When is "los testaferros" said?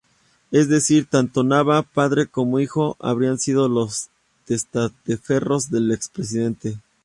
3.69-5.69